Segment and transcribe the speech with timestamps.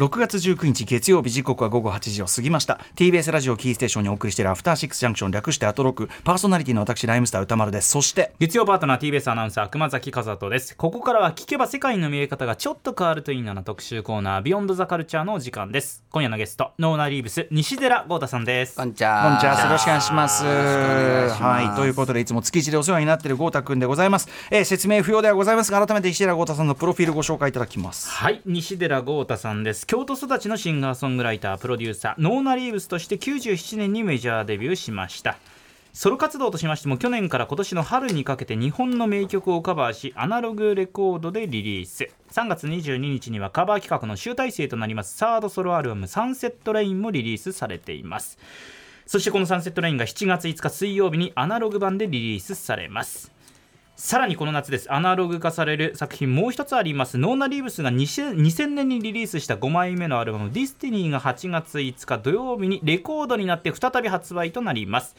[0.00, 2.80] 6月19日月曜日時刻は午後8時を過ぎました。
[2.96, 6.08] TBS ラジオキーステーションにお送りしているアフターシックスジャンクション略してアトロク。
[6.24, 7.90] パーソナリティの私ライムスター歌丸です。
[7.90, 10.74] そして月曜パートナー TBS アナウンサー熊崎和人です。
[10.74, 16.02] ここからは聞けば世界の見え方がちょっと変わるといいなの特集コーナービヨンドザカルチャーの時間です。
[16.08, 18.76] 今夜のゲストノーナリーブス西寺豪太さんです。
[18.76, 19.22] こんにちは。
[19.22, 19.66] こんにちは。
[19.66, 20.44] よろしくお願いします。
[20.46, 21.76] はい。
[21.76, 28.08] ということでいつも月一でお世話になっている豪太くんでございます、えー説明不要ではございますが改めて石寺豪太さんのプロフィールご紹介いただきます。
[28.08, 28.40] はい。
[28.46, 35.36] 西寺豪太さんです京都育ちのシンガーソングライタープロデューサーノーナリーブスとして97年にメジャーデビューしました。
[35.92, 42.08] ソロ活動としましても去年から今年の春にかけて日本の名曲をカバーしアナログレコードでリリース。
[42.30, 45.16] 3月22日にはカバー企画の集大成となります。
[45.16, 48.38] サードソロアルバム「サンセットレイン」もリリースされています。
[49.06, 53.32] そしてこのサンセットレインが7月5日水曜日にアナログ版でリリースされます。
[54.02, 54.90] さらにこの夏です。
[54.90, 57.18] アナログ化される作品もう一つあります。
[57.18, 65.16] ノーナ・リーブスが2000 2000年にリリースした5枚目のアルバム「ディスティニーが8月5日土曜日にレコードになって再び発売となります。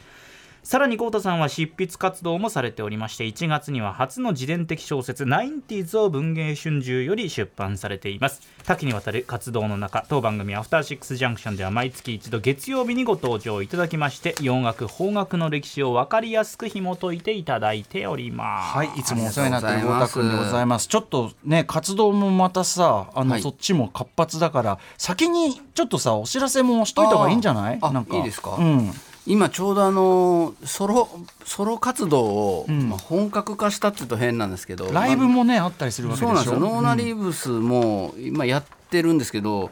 [0.62, 8.40] さらに郷太さんは執筆活動もされておりまして1月には初の自伝的小説「ナインティーズ」を文藝春秋より出版されています。
[8.64, 18.76] 多岐にわたる活動の中当番組「アフターシックスジャンクション」では毎月一度月曜日にご登場いただきまして洋楽邦楽の歴史を分かりやすく紐解いていただいております。
[18.76, 20.86] はい、いつもお世話になっている豪太くんでございます。
[20.86, 23.42] ちょっとね、活動もまたさ、あの、はい。
[23.42, 27.78] そっちも活発だから、先にちょっとさ、お知らせもしといた方がいいんじゃない？
[27.82, 28.16] あーあなんか。
[28.16, 28.54] いいですか？
[28.56, 28.92] うん、
[29.26, 31.08] 今ちょうどあのソロ
[31.44, 32.88] ソロ活動を、ん。
[32.88, 36.26] まあ、本格化したっていうと変なんですけどライブまもね、あったりするわあけで。
[36.26, 39.70] そうなんですよ、ノーナリーブスも今やってるんですけど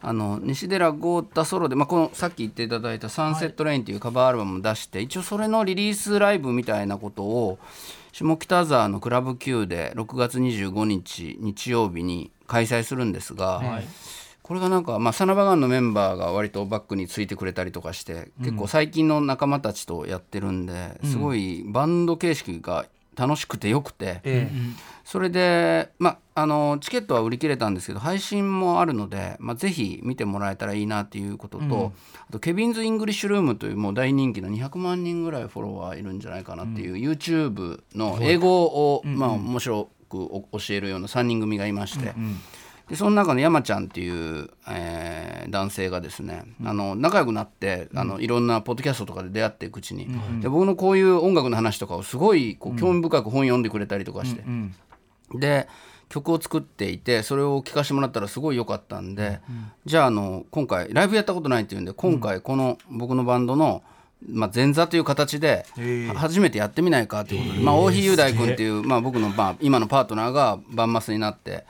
[0.00, 7.58] あの西寺豪太ソロで、まあ、このさっき言っていただいた「サンセットレイン」っていうカバーアルバムを出して、一応それのリリースライブみたいなことを
[8.12, 13.80] 下北沢のクラブ Q で6月25日日曜日に開催するんですが、
[14.48, 24.50] これがなんか、まあ、 SANABAGUN.のメンバーが割とバックについてくれたりとかして、結構最近の仲間たちとやってるんで、すごいバンド形式が楽しくてよくて、え
[25.04, 31.92] それで、まあ、あのチケットは売り切れたんですけど配信もあるので、まあ、ぜひ見てもらえたらいいなっていうことと、
[32.26, 42.14] あと Kevin's English Room というもう大人気の200万人ぐらいフォロワーいるんじゃないかなっていう、YouTube の英語を、まあ、面白くお教えるような3人組がいまして。
[42.88, 50.08] でその中の山ちゃんっていう、えー男性がですね、あの仲良くなってあのいろんなポッドキャストとかで出会っていくうちに、
[50.40, 54.74] で僕のこういう音楽の話とかをすごいこう興味深く本読んでくれたりとかして、うん、
[55.34, 55.68] で
[56.08, 59.40] 曲を作っていてそれを聴かせてもらったらすごい良かったんで、
[59.84, 63.82] じゃああの今回ライブやったことないっていうんで今回この僕のバンドの、
[64.28, 65.66] まあ、前座という形で
[66.14, 71.64] 初めてやってみないかということで、まあ、大日雄大君っていう、まあ、僕の、まあ、今のパートナーがバンマスになって。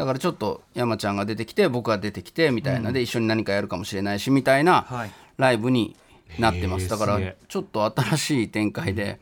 [0.00, 2.90] だからちょっと山ちゃんが出てきて僕が出てきてみたいな。
[2.90, 5.10] で、一緒に何かやるかもしれないしみたいなはい。
[5.36, 5.94] ライブに
[6.38, 6.88] なってます。
[6.88, 9.20] だからちょっと新しい展開で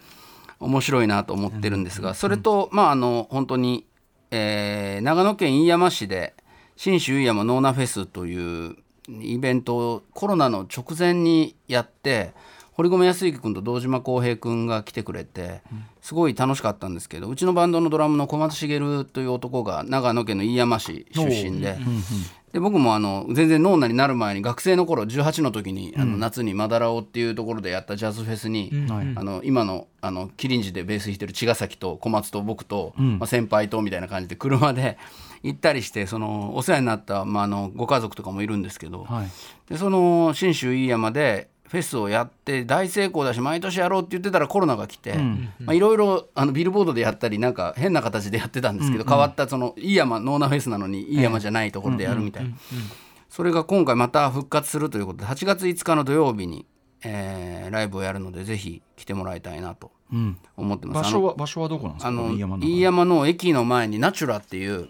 [0.60, 3.86] 面白いなと思ってるんですがそれとまああの本当に、
[4.30, 6.34] えー長野県飯山市で
[6.76, 8.76] 信州飯山ノーナフェスという
[9.08, 12.34] イベントをコロナの直前にやって
[12.78, 15.62] 堀米康之君と堂島康平君が来てくれて
[16.00, 21.76] すごい楽しかったんですけどうちのバンドのドラムの小松茂という男が長野県の飯山市出身で。
[22.52, 34.96] で僕もあの全然ノーナになる前に学生の頃18の時に、あの夏にマダラオっていうところでやったジャズフェスに、あの今のあのキリンジでベース弾いてる茅ヶ崎と小松と僕と、まあ、先輩とみたいな感じで車で
[35.42, 39.28] 行ったりしてそのお世話になった、まあ、あのご家族とかもいるんですけど、はい。
[39.68, 45.14] でその信州飯山でフェスをやって大成功だし毎年やろうって言ってたらコロナが来て
[45.60, 52.50] まあいろいろあのビルボードでやったりなんか変な形でやってたんですけど、変わったその飯山ノーナフェスなのに飯山じゃないところでやるみたいな、
[53.28, 56.64] それが今回また復活するということで8月5日の土曜日に、
[57.04, 60.38] えーライブをやるのでぜひ来てもらいたいなとうん。
[60.56, 61.04] 思ってます。
[61.04, 62.08] 場所は場所はどこなんですか？
[62.08, 64.86] あの飯山の中飯山の駅の前にナチュラっていう、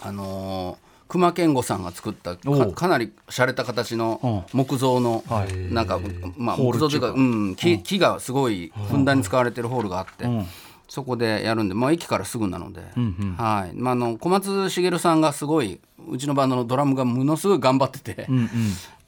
[0.00, 5.72] あのー熊健吾さんが作ったかなり洒落た形の木造の、はい。
[5.72, 5.98] なんか、
[6.36, 10.46] まあ、木造というか、ううん、木木がすごいふんだんに使われてるホールがあって、ん。
[10.86, 13.34] そこでやるんで、まあ、駅からすぐなので、んうん。
[13.36, 13.74] はい。
[13.74, 18.48] まあ、あの小松茂さんがすごいうちのバンドのドラムがものすごい頑張ってて、うんうん。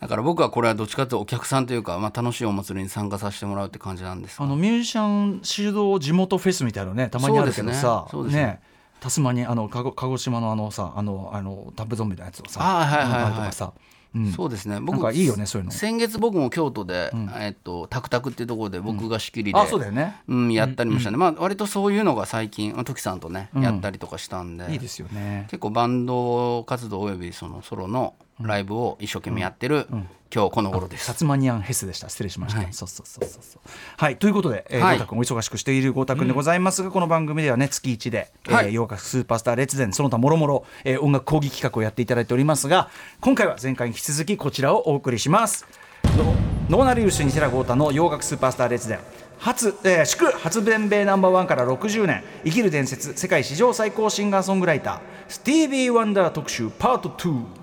[0.01, 4.39] だから僕はこれはどっちかというとお客さんというか、まあ、楽しいお祭りに参加させてもらうって感じなんです。
[4.39, 8.07] があのミュージシャン主導地元フェスみたいなのねたまにあるけどさ。
[8.11, 8.41] そうですね。
[8.41, 8.70] そうですね
[9.01, 13.73] タスマニあの鹿児島のあのさあのあのタップゾンビのやつをさあはいはいはいさ。
[14.15, 14.33] うん。
[14.33, 14.81] そうですね。
[14.81, 15.73] 僕かいいよねそういうの。
[15.73, 20.21] 先月僕も京都で、えっとタクタクっていうところで僕が仕切りで、あそうだよね。
[20.29, 25.47] うん、やったりもしたね、まあ割とそういうのが最近まあトキさんとね、やったりとかしたんでいいですよね。
[25.51, 29.87] 結構バンド活動およびそのソロのライブを一生懸命やってる、
[30.33, 31.07] 今日この頃です。
[31.07, 32.09] サツマニアンヘスでした。
[32.09, 32.73] 失礼しました、はい。
[32.73, 33.61] そうそうそうそうそう。
[33.97, 34.99] はいということで、えーはい。
[34.99, 38.73] 豪太君お忙しくしている豪太君でございますが、この番組ではね月1で、えーはい。
[38.73, 42.91] 洋楽スーパースター列伝その他もろもろえー音楽講義企画をやっていただいておりますが
[43.21, 45.67] 今回は前回に引き続きこちらをお送りします。
[46.05, 46.35] ノ
[46.69, 49.01] ノーナリウスに寺豪太の洋楽スーパースター列伝
[49.39, 57.60] 初、えー祝初弁米ナンバーワンから60年生きる伝説世界史上最高シンガーソングライタースティービー・ワンダー特集パート2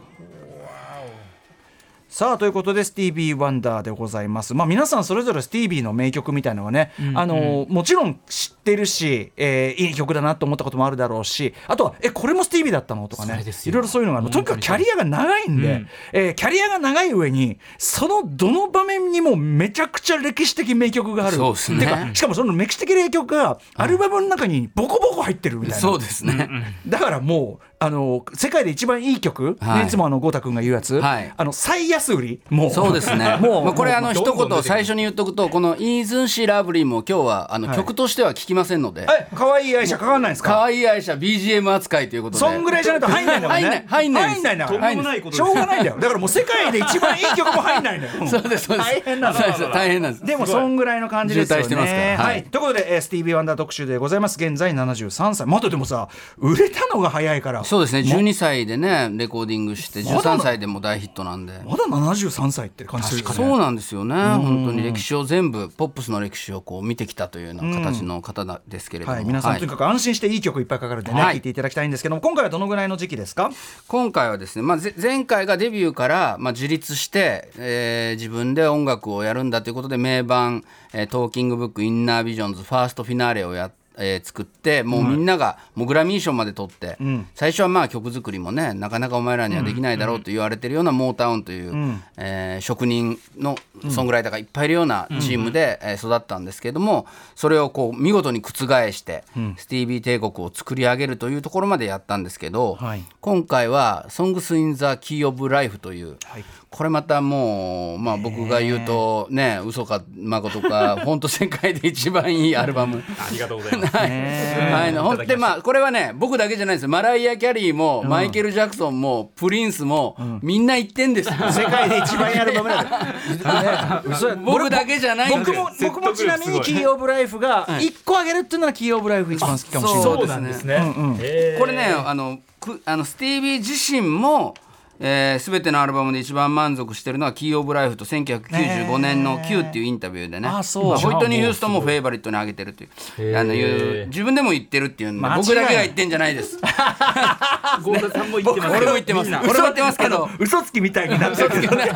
[2.17, 4.55] さあということでスティービー・ワンダーでございます。
[4.55, 14.31] まあ皆さんそれぞれスティービーの名曲みたいなのはね、あのもちろん知ってるし、えーいい曲だなと思ったこともあるだろうしあとはえこれもスティービーだったのとかねいろいろそういうのがある。
[14.31, 21.37] とにかくキャリアが長いんで、えーキャリアが長い上にそのどの場面にもめちゃくちゃ歴史的名曲がある。
[21.37, 21.79] そうですね。
[21.79, 25.77] てかしかもその歴史的名曲がアルバムの中にボコボコ入ってるみたいな。
[25.77, 26.49] そうですね、
[26.87, 29.79] だからもうあの世界で一番いい曲、はい。
[29.81, 31.33] ねいつもあの豪太君が言うやつ、はい。
[31.35, 32.41] あの最安売り。
[32.49, 32.71] もう。
[32.71, 33.37] そうですね。
[33.41, 37.77] もうまあこれあの一言最初に言っとくとこのイーズンシーラブリーも今日はあのはい。
[37.77, 42.39] 曲としては聞きませんので、え可愛い愛車かかんないんです可か愛い愛車 BGM 扱いということで。
[42.39, 45.97] そんぐらいじゃないと入んないんだもんね 入んない入んないんだとんでもないしょうがないんだよ。
[45.99, 48.13] だからもう世界で一番いい曲も入んないんだよ。
[48.27, 48.89] そうですそうです。
[49.21, 50.25] 大変なんです大変なんです。
[50.25, 51.63] でもそんぐらいの感じですよね。
[51.63, 54.37] 渋滞してますからは、はいいということで、えースティービー・ワンダー特集でございます。
[54.43, 55.47] 現在73歳。
[55.47, 57.63] まだでもさ、売れたのが早いから。
[57.63, 58.01] そうですね。
[58.01, 61.53] 12歳でねレコーディングしてまだ13歳でも大ヒットなんで。
[61.65, 63.35] まだ73歳って感じするよね。
[63.35, 64.15] そうなんですよね。
[64.15, 69.15] 本当に歴史を全部ポップスの歴史をこう見てきたというような形の方なですけれども。
[69.17, 73.51] はい、皆さん、はいとにかく安心していい曲いっぱいかかるんでね、はい聞いていただきたいんですけども今回はどのぐらいの時期ですか？
[73.87, 80.63] 今回はですね、まあ、ぜ前回がデビューから、まあ、自立して、えー自分で音楽をやるんだということで名盤、
[80.93, 86.97] えートーキングブックインナービジョンズファーストフィナーレをやっえー作ってもうみんながもうグラミー賞まで取って、
[87.33, 93.55] 最初はまあ曲作りもねなかなかお前らにはできないだろうと言われてるようなモータウンという、えー職人の
[93.89, 98.51] ソングライターがいっぱいいるようなチームで、えー育ったんですけれどもそれをこう見事に覆
[98.91, 99.23] して、
[99.57, 103.03] スティービー帝国を作り上げるというところまでやったんですけど、はい。
[103.19, 113.03] 今回は「Songs in the Key of Life」という、はいこれまたもう、まあ、僕が言うとね嘘か誠か 本当世界で一番いいアルバム。
[113.07, 113.95] ありがとうございます。
[113.97, 116.83] はい、ほんでまあこれはね僕だけじゃないです。
[116.83, 121.33] よマライア・キャリーも、マイケル・ジャクソンもプリンスも、みんな言ってんですよ。
[121.51, 124.35] 世界で一番やるバムだから、ね 嘘や。
[124.35, 130.03] 僕だけじゃないんです僕も僕もちなみにキー・オブ・ライフが1個あげるっていうのはキー・オブ・ライフ一番好きかもしれない。
[130.03, 131.55] そうですね。
[131.59, 134.55] これねあのくあのスティービー自身も
[134.99, 140.47] えー、全てのアルバムで一番満足してるのは「キー・オブ・ライフ」と1995年の「Q」っていうインタビューでね。
[140.47, 140.87] あそう。
[140.89, 143.37] まあホイットニー・ヒューストンもフェイバリットに挙げてるっていう。
[143.37, 146.57] あのいう自分でも言ってるっていう僕だけが言ってんじゃないです。
[147.83, 148.77] 郷田さんも言ってます。
[148.77, 149.29] 俺も言ってます。
[149.29, 150.29] 俺も言ってますけど。
[150.39, 151.49] 嘘つきみたいになってる。
[151.49, 151.91] けどね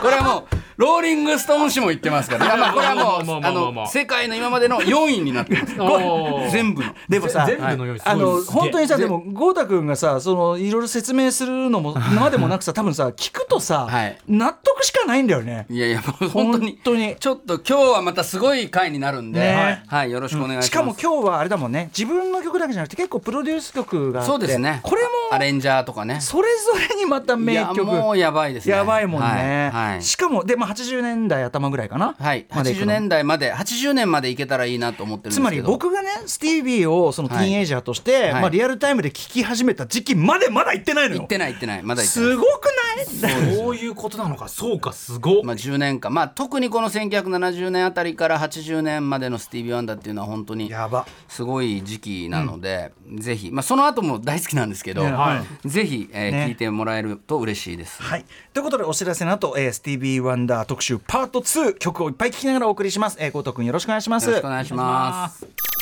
[0.00, 3.84] これはもうローリング・ストーン氏も言ってますから、いやまあこれはもうまあまああまあまあまあ。
[3.84, 5.74] の世界の今までの4位になってます。
[6.52, 6.94] 全部の。
[7.08, 14.18] でもさ全部のようにすあの本当にさでも豪太君がさそのいろいろ説明するのも 今までもなくさ多分さ 聞くとさ、はい。
[14.26, 15.66] 納得しかないんだよね。
[15.68, 16.72] いやいやもう本当に。
[16.72, 17.16] 本当に。
[17.16, 19.82] ちょっと今日はまたすごい回になるんで、ね。
[19.86, 21.90] はいよろしくお願いします、しかも今日はあれだもんね。
[21.96, 24.80] 自分の曲だけじゃなくて結構プロデュース曲があってそうですね。
[24.82, 26.20] これもアレンジャーとかね。
[26.20, 28.74] それぞれにまた名いや曲もうやばいですね。
[28.74, 30.02] やばいもんね、はい、はい。
[30.02, 32.92] しかもで、まあ、80年代頭ぐらいかな、はい、80まで行くの。
[32.92, 35.48] 年代まで80年までいけたらいいなと思ってるんですけど。
[35.48, 38.32] つまり僕がねスティービーをそのティーンエイジャーとして、はい。
[38.34, 41.20] まあ、リアルタイムで聴き始めた時期までまだ行ってないのよ。
[41.20, 41.82] 行ってない行ってない。
[41.82, 43.56] まだ行ってないすごくない？
[43.56, 44.48] そういうことなのか。
[44.48, 45.42] そうか、すごっ。
[45.44, 58.02] まあ、10年間、まあ、特にこの1970年あたりから80年までのスティービー・ワンダーっていうのは本当にやばすごい時期なので、ぜひ、まあ、その後も大好きなんですけど、ねはぜひ、えーね聞いてもらえると嬉しいです。
[58.02, 63.16] はい、ということでお知らせの後、えー、スティービー・ワンダー特集パート2曲をいっぱい聴きながらお送りします。
[63.20, 65.75] えー、郷太君よろしくお願いしますよろしくお願いします。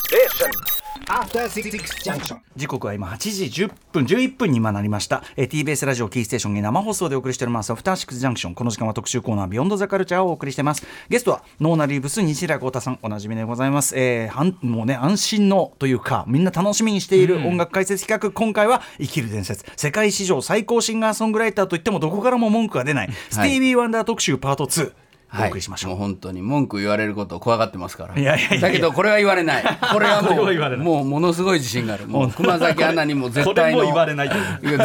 [1.09, 1.73] After Six
[2.05, 2.39] Junction.
[2.55, 7.73] 時刻は今8時10分11分に今なりました、えー、TBS ラジオキーステーションに生放送でお送りしております。
[7.73, 10.87] アフターシックスジャンクションこの時間は特集コーナー Beyond the Culture をお送りしてます。
[11.09, 13.01] ゲストはノーナリーブス西寺郷太さん。
[13.03, 19.65] おなじみでございます、えー、はんもうね安心のというかみんな楽しみにしている音楽解説企画、今回は生きる伝説。
[19.77, 24.93] 世界史上最高シンガーソングライターといってもどこからも文句が出ない、スティービー・ワンダー特集パート2
[25.37, 28.19] お送りしましょう、もう本当に文句言われることを怖がってますから。
[28.19, 29.65] いやいやだけどこれは言われない。
[29.93, 32.07] これはもうもうものすごい自信がある。
[32.07, 33.79] もう熊崎アナにも絶対の。
[33.79, 34.29] も言われない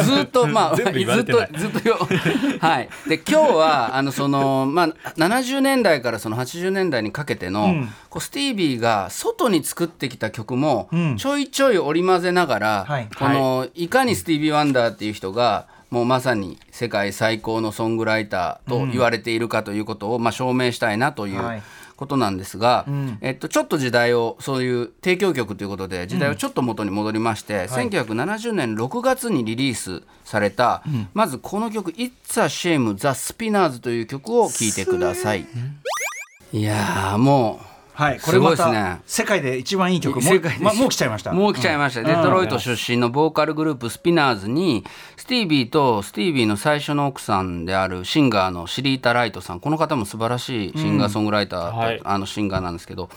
[0.04, 1.14] ずっとまあずってと
[1.56, 1.98] ずっとよ
[2.60, 2.88] はい。
[3.08, 7.74] で今日はあのそのまあ70年代からその80年代にかけての、
[8.08, 11.16] こうスティービーが外に作ってきた曲もん。
[11.16, 13.08] ちょいちょい織り交ぜながら、はい。
[13.16, 21.62] このいかにスティービー・ワンダーっていう人がもうまさに世界最高のソングライターと言われているかということを、まあ、証明したいなというはい。
[22.00, 23.18] ことなんですが、ん。
[23.20, 30.82] えっと、ちょっと時代をそういう提供曲ということで時代をちょっと元に戻りまして、1970年6月にリリースされた、
[31.12, 35.46] まずこの曲「It's a Shame The Spinners」という曲を聴いてください。
[36.54, 37.69] いやーもう
[38.00, 39.00] はいこれまた、すごいですね。
[39.04, 40.30] 世界で一番いい曲も
[40.60, 41.32] ま、もう来ちゃいました。
[41.32, 44.84] もう来ちゃいました、デトロイト出身のボーカルグループスピナーズに
[45.18, 49.60] スティービーとスティービーの最初の奥さんであるシンガーのシリータ・ライトさん。
[49.60, 52.00] この方も素晴らしいシンガーソングライター、はい。
[52.02, 53.10] あのシンガーなんですけど。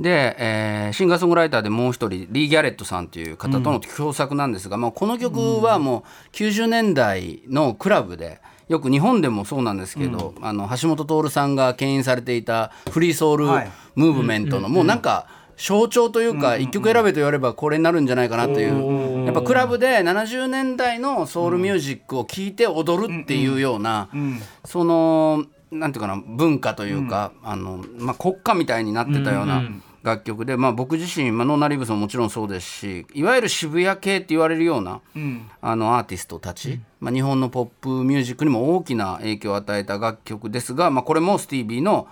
[0.00, 13.70] で、えーシンガーソングライターでもう一人リー・ギャレットさんという方との共作なんですが、まあ、この曲はもう90年代のクラブでよく日本でもそうなんですけど、あの橋本徹さんが牽引されていたフリーソウルはい。
[13.94, 24.08] ムーブメントのもうなんか象徴というか一曲選べと言わればこれになるんじゃないかなというやっぱクラブで70年代のソウルミュージックを聴いて踊るっていうような
[24.64, 29.62] そのなんていうかな文化というかあのまあ国家みたいになってたような
[30.04, 35.00] 楽曲でまあ僕自身まあノーナ・リーブスももちろんそうですしいわゆる渋谷系って言われるような
[35.62, 42.06] あのアーティストたちまあ日本のポップミュージックにも大きな影響を与えた楽曲ですがまあこれもスティービーの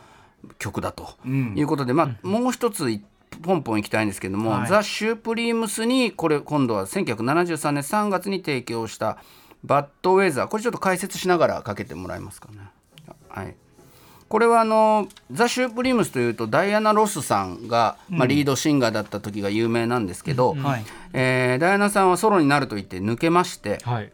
[0.58, 3.04] 曲だということで、まあ、もう一つい
[3.42, 4.68] ポンポンいきたいんですけども、はい。
[4.68, 9.18] ザ・シュープリームスにこれ今度は1973年3月に提供した
[9.64, 12.58] 「バッドウェザー」これちょっと解説しながらかけてもらえますかね。
[13.28, 13.54] はい
[14.32, 17.68] これはあのザ・シュープリームスというとダイアナ・ロスさん。
[17.68, 20.84] が、まあ、リードシンガーだった時が有名なんですけど、はい。
[21.12, 24.10] えーダイアナさんはソロになると言って抜けまして、はい。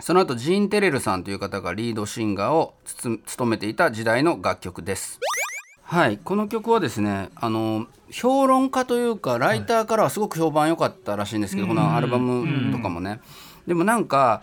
[0.00, 5.20] その後ジーン・テレルさんという方がリードシンガーを務めていた時代の楽曲です。
[5.84, 13.20] はい、この曲はですねあの評論家というかライターからはすごく評判良かったらしいんですけど、このアルバムとかもね。
[13.68, 14.42] でもなんか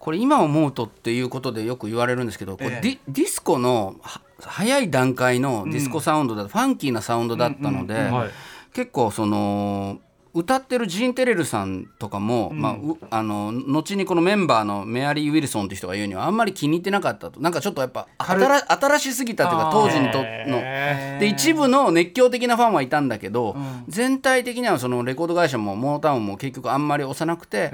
[0.00, 8.30] これ今思うとっていうことでよく言われるんですけど、これディディスコのは早い段階のディスコサウンドだ、ファンキーなサウンドだったので、はい。
[8.72, 10.00] 結構その
[10.36, 17.40] 歌ってるジーン・テレルさんとかも、まあ、うあの後にこのメンバーのメアリー・ウィルソンっていう人が言うにはあんまり気に入ってなかったと。
[17.40, 20.60] なんかちょっとやっぱ新新しすぎたというか当時にとの。
[21.18, 23.56] で一部の熱狂的なファンはいたんだけど、
[23.88, 27.70] 全体的にはそのレコード会社もモータウンも結局あんまり押さなくて、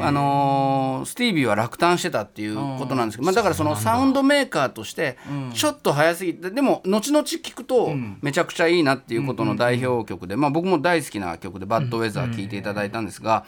[0.00, 5.18] あのースティービーは落胆してたっていうことなんですけど、まあ、だからそのサウンドメーカーとして
[5.52, 13.44] ちょっと早すぎてでも後々聞くとめちゃくちゃいいなっていうことの代表曲で、まあ、僕も大好きな曲で「バッドウェザー」聴いていただいたんですが、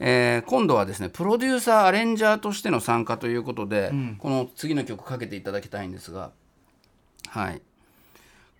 [0.00, 6.30] えー今度はですねプロデューサーアレンジャーとしての参加ということで、この次の曲かけていただきたいんですが
[7.28, 7.62] はい。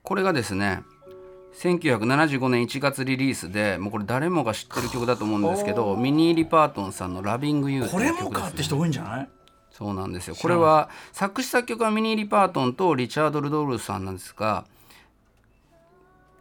[0.02, 0.82] これがですね
[1.54, 9.28] 1975年1月リリースでもうこれ誰もが知ってる曲だと思うんですけどミニー・リパートンさんの「Lovin' You」これもかって人多いんじゃない？
[9.70, 10.34] そうなんですよ。
[10.36, 14.64] これは作詞作曲はミニー・リパートンとリチャード・ルドルフさんなんですが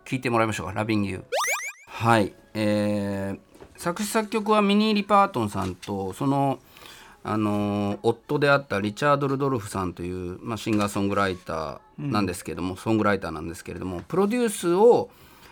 [0.05, 3.39] 聞いてもらいましょうか「Lovin' You」はいえー
[3.77, 6.59] 作詞作曲はミニー・リパートンさんとその
[7.23, 15.09] あのー夫であったリチャード・ルドルフさんという、まあ、シンガーソングライターなんですけども、ソングライターなんですけれどもプロデュースを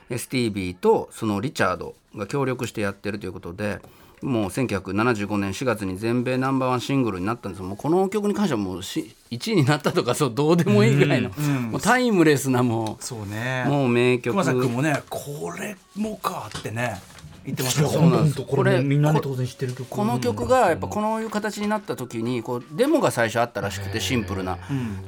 [0.09, 3.81] えスティービーとそのリチャードが協力してやってるということで
[4.23, 13.63] もう1975年4月に全米ナンバーワンシングルになったんですもうこの曲に関してはもうし1位になったとかそうどうでもいいぐらいの、もうタイムレスなもそうね。
[13.67, 14.31] うもう名曲。
[14.31, 17.01] 熊崎君もねこれもかってね
[17.45, 17.89] 言ってましたよ。
[17.89, 18.41] そうなんです。
[18.41, 19.89] これみんなね当然知ってる曲。
[19.89, 24.57] この曲がやっぱこのいう形になった時にこうデモが最初あったらしくてシンプルな。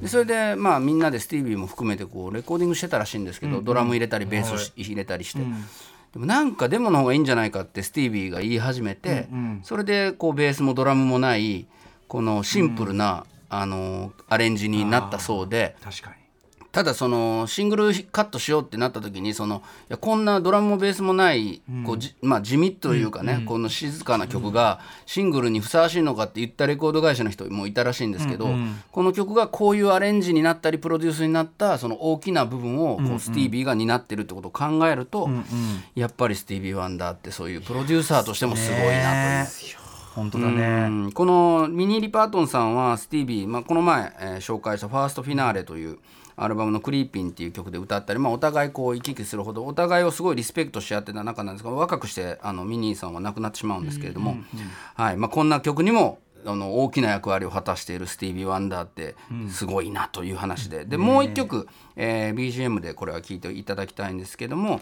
[0.02, 5.44] でそれでまあみんなでスティービーも含めてこうレコーディングしてたらしいんですけどドラム入れたりベースをし入れたりして
[6.16, 9.28] でもなんかデモの方がいいんじゃないかってスティービーが言い始めて
[9.64, 11.68] それでこうベースもドラムもない
[12.08, 15.76] このシンプルなあのアレンジになったそうで。
[15.84, 16.16] 確かに
[16.76, 28.50] ただそのシングルカットしようってなった時にそのいやこんなドラムもベースもないこうじ、まあ、地味というかね、この静かな曲がシングルにふさわしいのかって言ったレコード会社の人もいたらしいんですけど、
[28.92, 35.30] この曲がこういうアレンジになったりプロデュースになったその大きな部分をこうスティービーが担ってるってことを考えると、
[35.96, 39.78] やっぱりスティービー・ワンダーってそういうプロデューサーとしてもすごいなという。
[39.78, 40.88] ね本当だね。
[40.88, 41.12] うん。
[41.12, 46.00] このミニー・リパートンさんはスティービー、まあ、この前、えー紹介した「ファーストフィナーレ」という
[46.38, 54.38] アルバムの「クリーピン」っていう曲で歌ったり、まあ、お互いこう行き来するほどお互いをすごいリスペクトし合ってた仲なんですが若くしてあのミニーさんは亡くなってしまうんですけれども、
[54.96, 55.18] はい。
[55.18, 59.16] まあ、こんな曲にもあの大きな役割を果たしているスティービー・ワンダーって
[59.50, 64.82] すごいなという話で、でもう一曲、えー BGM でこれは聴いていただきたいんですけども、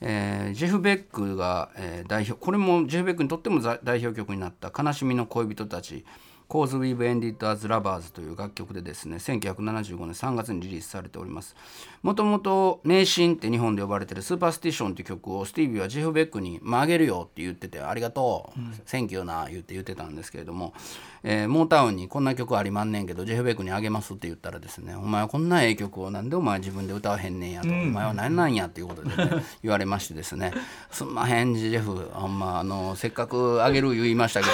[0.00, 6.04] えージェフ・ベックが、えー代表これもジェフ・ベックにとってもざ代表曲になった「悲しみの恋人たち」
[6.52, 11.56] 「Cause We've Ended as Lovers」という楽曲でですね1975年3月にリリースされております。
[12.02, 20.74] もともと「迷信」って日本で呼ばれてる「スーパースティション」っていう曲をスティービーはジェフ・ベックに「まああげるよ」って言ってて「ありがとう」 Thank you な」言って言ってたんですけれども、
[21.22, 30.52] えーモータウンにこんな曲ありまんねんけどジェフ・ベックにあげますって言ったらですね「お前はこんなええ曲をなんでお前自分で歌わへんねんや」と「お前は何なんや」っていうことで、ね、 言われましてですね
[30.92, 32.10] 「すんまへんジェフ。
[32.12, 34.52] ほんまあのせっかくあげる言いましたけど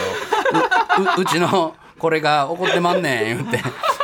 [1.18, 3.62] うちのこれが怒ってまんねん」言って。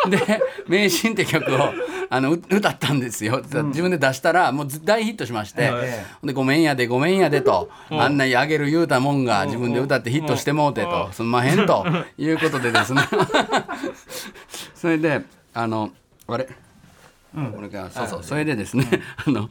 [0.09, 1.73] で「迷信」って曲を
[2.11, 11.87] あのう歌ったんですよ、自分で出したらもうず大ヒットしまして、えで「ごめんやでごめんやで」と、あんなにあげる言うたもんが自分で歌ってヒットしてもうてと、すんまへんと
[12.19, 13.03] いうことでですね。
[14.75, 15.23] それで
[15.55, 15.91] あの
[16.29, 16.49] あれ？
[17.35, 18.23] これかそうそう。
[18.23, 18.89] それでですね、
[19.27, 19.49] あの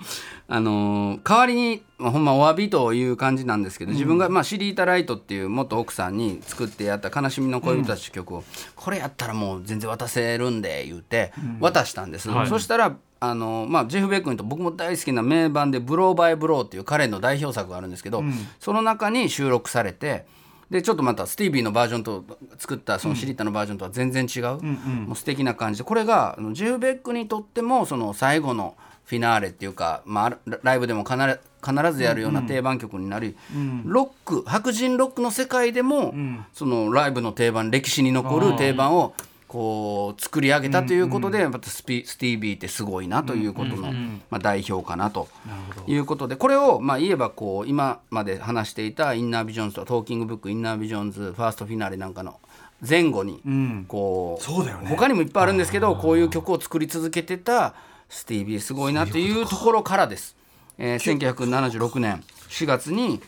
[0.48, 8.44] あのー代わりに、まあ、ほんまお詫びという感じなんですけど、自分が、まあ、シリータ・ライトっていう元奥さんに作ってやった「悲しみの恋人たち」曲を、
[8.76, 12.48] これやったらもう全然渡せるんで言うて渡したんです、はい。
[12.48, 18.22] そしたらあのまあ、ジェフ・ベックにと僕も大好きな名盤で「ブロー・バイ・ブロー」っていう彼の代表作があるんですけど、
[18.60, 20.26] その中に収録されて
[20.74, 22.26] でちょっとまたスティービーのバージョンと
[22.58, 28.76] 作ったそのシリータのバージョンとは全然違う、もう素敵な感じでこれがジェフ・ベックにとってもその最後の
[29.06, 33.38] フィナーレっていうか、まあラ、ライブでも必ず必ずやるような定番曲になり、
[33.86, 36.16] ロック白人ロックの世界でも、
[36.54, 39.14] そのライブの定番歴史に残る定番を
[39.54, 43.94] こう作り上げたということで、またスピスティービーってすごいなということの、
[44.32, 45.28] まあ、代表かなと
[45.86, 46.36] いうことで。
[46.36, 52.40] これをまあ言えばこう今まで話していた「インナービジョンズ」とか「トーキングブック」「インナービジョンズ」ファーストフィナーレなんかの
[52.82, 53.44] 前後に
[53.88, 54.90] こう、そうだよね。
[54.90, 57.76] 他にもいっぱいあるんですけどこういう曲を作り続けてた
[58.10, 60.36] スティービーすごいなというところからです。
[60.80, 63.22] えー、1976年4月に、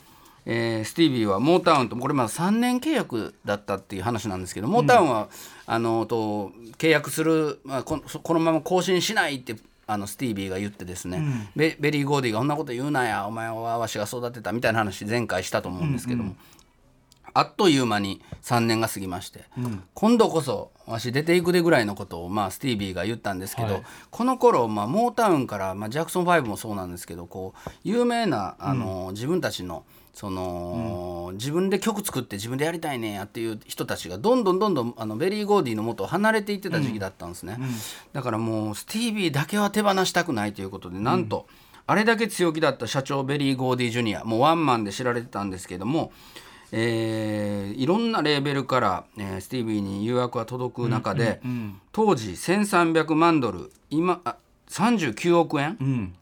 [0.47, 5.29] えースティービーはモータウンとこれまだ3年契約だったっていう話なんですけどモータウンは、
[5.67, 9.55] あのと契約する、まあ、このこのまま更新しないって
[9.87, 11.23] あのスティービーが言ってですね、
[11.55, 13.27] ベベリー・ゴーディが「こんなこと言うなや。
[13.27, 16.35] お前はわしが育てた」みたいな話前回したと思うんですけども、
[17.33, 19.45] あっという間に3年が過ぎまして、
[19.93, 23.83] 今度こそわし出ていくでぐらいのことを、まあ、スティービーが言ったんですけど、はい。
[24.09, 29.83] この頃、まあ、モータウンから、まあ、ジャクソン5もそうなんですけどこう有名なあの、自分たちの
[30.15, 37.59] その、自分で曲作って自分でやりたいねんやっていう人たちがどんどんどんどんあのベリー・ゴーディの元を離れていってた時期だったんですね、
[38.13, 41.47] だからもうスティービーだけは手放したくないということでなんと、
[41.85, 46.13] あれだけ強気だった社長ベリー・ゴーディ・ジュニアもうワンマンで知られてたんですけども、
[46.71, 51.41] えーいろんなレーベルから、えースティービーに誘惑が届く中で、
[51.91, 54.37] 当時1300万ドル今あ
[54.69, 56.13] 39億円、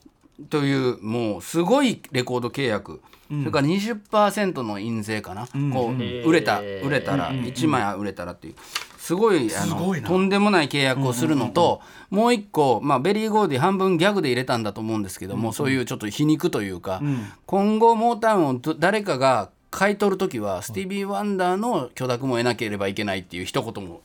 [0.49, 8.55] というもうすごいレコード契約、それから20%の印税かな、こう売れた売れたら、1枚売れたらっていう。
[8.97, 10.07] すごいあのごいな。
[10.07, 17.01] とんでもない契約をするのと、もう一個、まあ、ベリー・ゴーディ半分ギャグで入れたんだと思うんですけども、そういうちょっと皮肉というか、
[17.45, 24.01] 今後モータウンをど誰かが買い取る時はスティービー・ワンダーの許諾も得なければいけないっていう一言も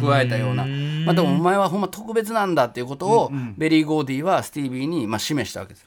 [0.00, 5.86] 加えたような、まあ、でもお前はほんま特別なんだっていうことをベリー・ゴーディはスティービーにまあ示したわけです。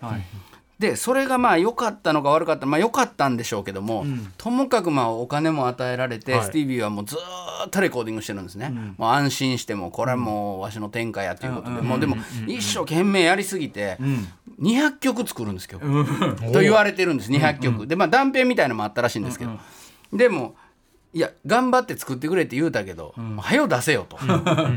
[0.79, 4.05] でそれがまあ良かったのか悪かったまあ良かったんでしょうけども、
[4.37, 6.45] ともかくまあお金も与えられて、はい。
[6.45, 13.97] スティービーはもうずーっとレコーディングしてるんですね、もう安心してもこれはもうわしの天下やということで、もうでも一生懸命やりすぎて、
[14.59, 19.51] 200曲作るんですよ、と言われてるんです200曲、でまあ断片みたいなのもあったらしいんですけど、
[20.13, 20.55] でも
[21.17, 24.17] いや頑張って作ってくれって言うたけど、はよ出せよと。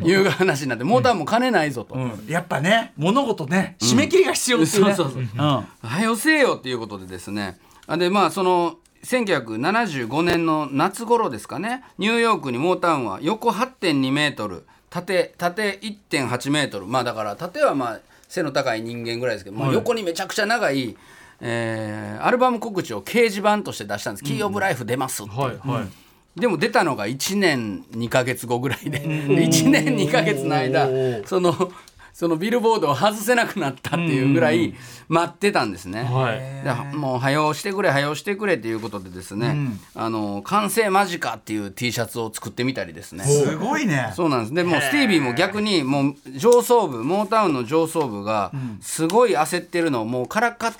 [0.02, 1.94] いう話になってモーターも金ないぞと。
[1.94, 2.24] うん。
[2.26, 5.22] やっぱね物事ね締め切りが必要っていうね、そうそうそう。
[5.22, 5.38] うん。
[5.38, 7.58] はよせえよっていうことでですね。
[7.86, 11.84] あでまあその1975年の夏頃ですかね。
[11.98, 16.86] ニューヨークにモータウンは横8.2メートル縦縦1.8メートル。
[16.86, 20.96] まあだから縦はまあ背の高い人間ぐらいですけど、まあ、横にめちゃくちゃ長い、
[21.40, 30.88] えーアルバム告知を掲示板として出したんです「キー・オブ・ライフ出ます」ってはいはいでも出たのが1年2ヶ月後ぐらいでで1年2ヶ月の間
[31.26, 31.72] その
[32.12, 34.74] そのビルボードを外せなくなったっていうぐらい
[35.08, 36.02] 待ってたんですね。
[36.02, 36.92] はい。
[36.92, 39.56] でもう早押してくれ早押してくれっていうことでですね、
[39.94, 43.24] あの完成間近っていう T シャツを作ってみたりですね。
[43.24, 44.12] すごいね。
[44.14, 44.54] そうなんです。
[44.54, 50.74] でもうスティービーも逆にもう上層部モータウンの上層部がすごい焦ってるのをもうからかっ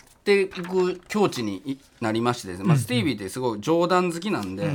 [0.49, 4.71] ていく境地になりましてですね、まあ、スティービーってすごい冗談好きなんで、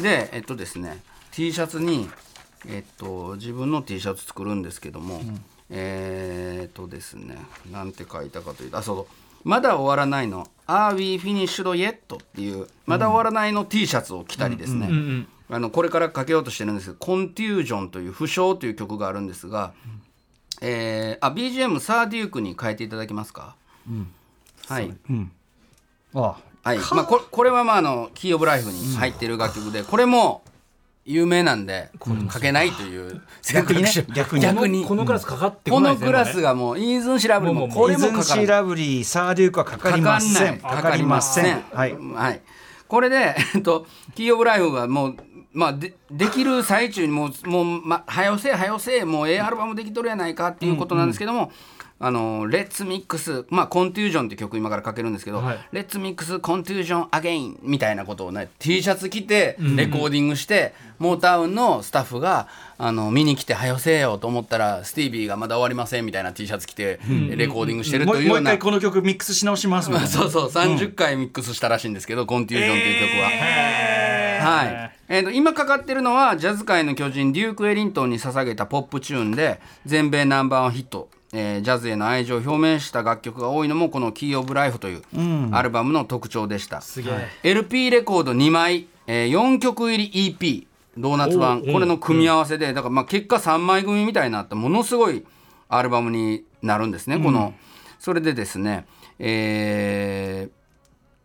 [0.00, 1.02] でえっとですね
[1.32, 2.10] T シャツに、
[2.68, 5.20] えっと、自分の T シャツ作るんですけども、
[5.70, 7.38] えーっとですね
[7.70, 19.72] なんて書いたかというとあそうまだ終わらないの「Are we finished yet?」っていうまだ終わらないの T シャツを着たりですね、あのこれからかけようとしてるんですけど「コンテュージョン」という「不詳」という曲があるんですが、
[20.60, 23.56] えーあ BGM サーデュークに変えていただけますか、
[24.68, 24.94] はい、
[26.14, 26.78] あはい。
[26.78, 30.42] まあ、これこれはまああのキー・オブ・ライフに入っている楽曲でこれも
[31.04, 31.90] 有名なんで
[32.28, 33.20] かけないという
[33.52, 33.90] 逆にね。
[34.14, 34.42] 逆に。
[34.42, 34.84] 逆に。
[34.84, 40.60] このクラスかかってここないですねのクラスがもうイーズン・シラブルもこれイズンシもかからないラブリーサーデュークはかかりません。
[40.60, 41.64] かかりません。
[41.72, 41.96] はい。
[41.96, 42.40] はい。
[42.86, 45.16] これで、えっと、キー・オブ・ライフがもう、
[45.52, 51.50] まあ、でできる最中にもう、もう、ま、はよせえ、はよせえ、もうええアルバムできとるやないかっていうことなんですけども、
[52.04, 55.58] あの、 Let's mix、まあ、 Contusion って曲今からかけるんですけど、はい。
[55.70, 66.98] Let's mix Contusion again みたいなことをね、T シャツ着て、レコーディングして、モータウンのスタッフが、あの、見に来て、はよせえよと思ったら、スティービーがまだ終わりませんみたいな T シャツ着て、
[67.36, 68.50] レコーディングしてるもうもうというような。
[68.50, 73.28] 一回この曲ミックスし直しますもんまあ そうそう30回ミックスしたらしいんですけど「コンテュージョン」という曲は。
[74.42, 74.92] はい。
[75.08, 85.02] えーと今かかってるのはジャズ界の巨人デューク・エリントンに捧げたポップチューンで全米ナンバーワンヒット、えージャズへの愛情を表明した楽曲が多いのもこの「キー・オブ・ライフ」という
[85.52, 87.28] アルバムの特徴でした、すげえ。
[87.42, 90.66] LP レコード2枚、え4曲入り EP
[90.98, 91.62] ドーナツ版。
[91.66, 95.24] おこれの組み合わせでだからまあ結果3枚組みたいになったものすごい
[95.68, 97.54] アルバムになるんですね、この。
[97.98, 98.84] それでですね
[99.18, 100.61] えー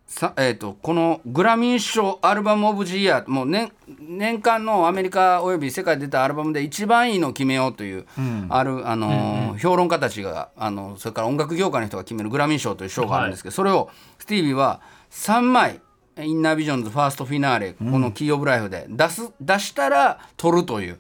[0.07, 8.05] さえー、とこのグラミー賞アルバム・オブ・ジ・イヤーもう年年間のアメリカおよび世界で出たアルバムで一番いいのを決めようという、
[8.49, 13.89] ある、あのー評論家たちがあのそれから音楽業界の人が決めるグラミー賞という賞があるんですけど、それを
[14.19, 15.81] スティービーは3枚
[16.19, 20.99] インナービジョンズファーストフィナーレ、この「キー・オブ・ライフ」で出す出したら取るという、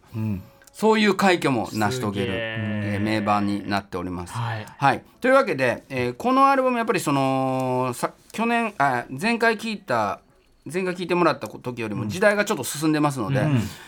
[0.77, 2.97] そういう快挙も成し遂げる、え。
[3.01, 4.33] ー名盤になっております。
[4.33, 4.65] はい。
[4.77, 10.19] はい、というわけで、えーこのアルバムやっぱりそのさ去年あ前回聞いた
[10.71, 13.43] 前回聞いてもらった時よりも時代がちょっと進んでますので、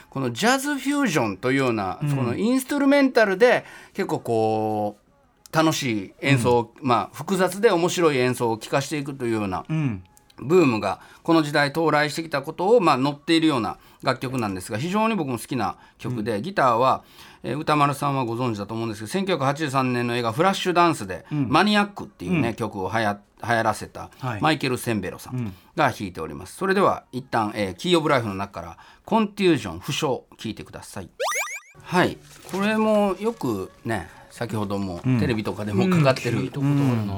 [0.09, 9.63] このジャズフュージョンというような、そのインストゥルメンタルで結構こう楽しい演奏を、まあ複雑で面白い演奏を聴かせていくというような、
[10.41, 17.03] ブームがこの時代到来してきたことをまあ載っているような楽曲なんですが非常に僕も好きな曲で、ギターは、
[17.43, 24.41] えー歌丸さんはご存知だと思うんですけど1983年の映画「フラッシュダンス」で「マニアック」っていうね、曲をはや流行らせた、はい。
[24.41, 31.09] マイケル・センベロさんが弾いております、それでは一旦、えーキー・オブ・ライフの中から「コンテュージョン不詳」聞いてください。
[31.81, 32.17] はい。
[32.51, 37.09] これもよくね先ほどもテレビとかでもかかってる、うん。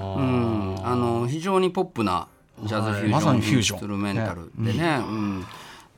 [0.84, 2.28] あの非常にポップな
[2.64, 5.46] ジャズフュージョン、インストゥルメンタルでね、うん。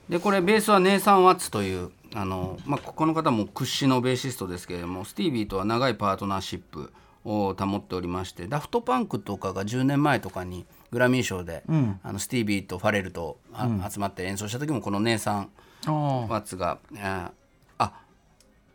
[0.10, 6.92] でこれベースはネイサン・ワッツというあの、まあ、この方も屈指のベーシストですけれどもスティービーとは長いパートナーシップ
[7.26, 11.64] を保っておりましてダフトパンクとかが10年前とかにグラミー賞で、
[12.04, 15.50] あのスティービーとファレルとあ集まって演奏した時もこのネイサン・
[15.88, 15.92] あ
[16.30, 17.32] ワッツが、えー
[17.80, 17.94] あ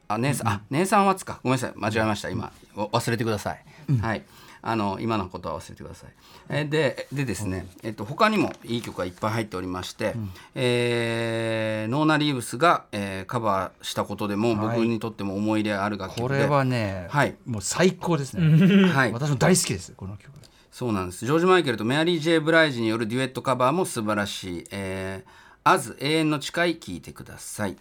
[0.09, 1.39] あ姉さん、あ姉さんワッツか。
[1.45, 1.73] ごめんなさい。
[1.77, 2.31] 間違えました。
[2.31, 3.65] 今わ忘れてください、
[4.01, 4.25] はい
[4.63, 6.11] あの今のことは忘れてください、
[6.49, 10.15] えーででですね、えっと他にもいい曲がいっぱい入っておりまして、
[10.55, 17.37] えーノーナ・リーブスが、えーカバーしたことでも僕にとっても思い入れある楽曲で、これはね、はい。
[17.47, 18.89] もう最高ですね。
[18.89, 19.13] はい。
[19.13, 20.31] 私も大好きですこの曲。
[20.71, 21.27] そうなんです。
[21.27, 25.31] ジョージ・マイケルとメアリー・ジェイ・ブライジによるデュエットカバーも素晴らしい「えー、
[25.65, 27.77] アズ永遠の誓い」聴いてください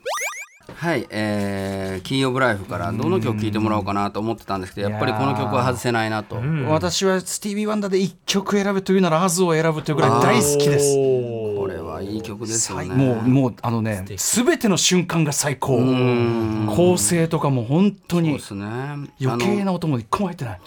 [0.76, 6.36] はい、えー、キー・オブ・ライフからどの曲聴いてもらおうかなと思ってたんですけどやっぱりこの曲は外せないなと、
[6.68, 10.96] 私はスティービー・ワンダーで一曲選ぶというなら「アズ」を選ぶというぐらい大好きです。
[10.96, 12.94] これはいい曲ですよね。
[12.94, 15.78] もうもうあのね全ての瞬間が最高。
[16.76, 18.40] 構成とかも本当に
[19.22, 20.60] 余計な音も一個も入ってない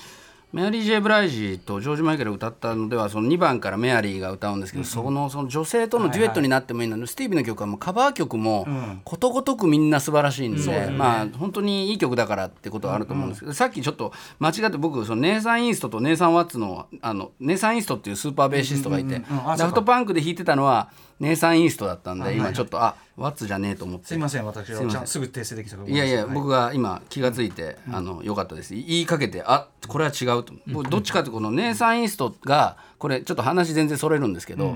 [0.52, 6.88] メアリー・ジェイ・ブライジとジョージ・マイケルが歌ったのではその2番からメアリーが歌うんですけど、そのその女性とのデュエットになってもいい。
[6.88, 8.66] ので、スティービーの曲はもうカバー曲も
[9.04, 19.22] ことごとくみんな素晴らしいんで、まあ本当にいい曲だからってことはあると思うんですけど、さっきちょっと間違って僕そのネイサン・イーストとネイサン・ワッツのあのネイサン・イーストっていうスーパーベーシストがいて、
[19.56, 24.06] ダフトパンクで弾いてたのはネイサン・イーストだったんで今ちょっとあワッツじゃねえと思って。
[24.06, 25.06] すいません私は。
[25.06, 25.94] すぐ訂正できたかい。
[25.94, 28.72] やいや、僕が今気がついて、あの良かったです。
[28.72, 34.74] 言いかけてあこれは違うと、僕どっちかというとこのネイサン・イーストがこれちょっと話全然それるんですけど、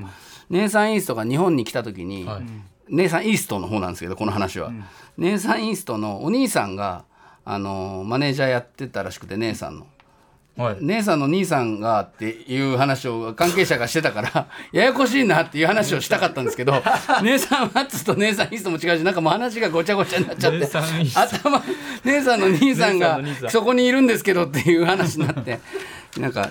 [0.50, 2.28] ネイサン・イーストが日本に来た時に、
[2.90, 4.72] ネイサン・イーストの方なんですけどこの話は、
[5.16, 7.06] ネイサン・イーストのお兄さんが
[7.46, 9.86] あのマネージャーやってたらしくて姉さんの。
[10.56, 10.76] はい。
[10.80, 16.80] 姉さんの兄さんがっていう話を関係者がしてたから ややこしいなっていう話をしたかったんですけど
[17.22, 20.66] 姉さんワッツと姉さんイーストも違うしなんかもう話がごちゃごちゃになっちゃって
[21.14, 21.62] 頭
[22.04, 25.58] 姉さんの兄さんがそこにいるんですけどっていう話になって
[26.18, 26.48] なんか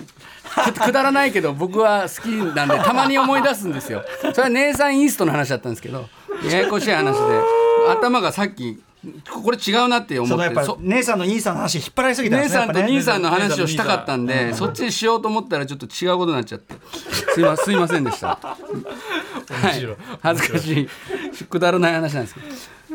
[0.74, 4.04] くくだらないけど僕は好きなんでたまに思い出すんですよ。
[4.20, 6.08] それは姉さんイーストの話だったんですけど
[6.48, 7.20] ややこしい話で
[7.90, 8.78] 頭がさっき
[9.42, 16.74] これ違うなって思そのやって姉さんの兄さんの話引っ張られすぎたんで姉さんと兄さんの話をしたかったんで、そっちにしようと思ったらちょっと違うことになっちゃって。
[17.34, 18.38] すいますいませんでした。
[18.38, 20.88] はい、恥ずかし
[21.40, 21.44] い。
[21.44, 22.46] くだらない話なんですけど。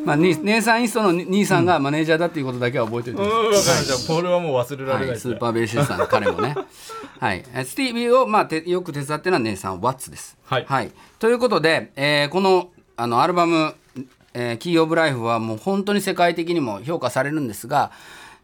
[0.06, 3.50] まあ、に姉さんイーストの兄さんがマネージャーだっていうことだけは覚えておいてくださいう。
[3.50, 4.13] ん分かりました。
[4.13, 5.34] これはもう忘れられないはい、ですね。
[5.34, 6.56] スーパーベーシストの彼もね。
[7.19, 10.38] はい、えスティービーを、まあ、てよく手伝ってるのは姉さんワッツです。
[10.45, 10.91] はい。
[11.19, 13.76] ということで、えーこのあのアルバム
[14.41, 17.91] 「えーキー・オブ・ライフ」はもう本当に世界的にも評価されるんですが、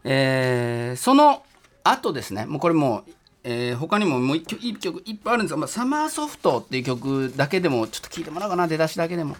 [0.04, 1.42] えーその
[1.84, 3.10] 後ですねもうこれもう、
[3.44, 5.52] えー他にももう一曲いっぱいあるんです。
[5.52, 9.36] が「まあ、サマーソフト」っていう曲だけでもちょっと聴いてもらおうかな出だしだけでも、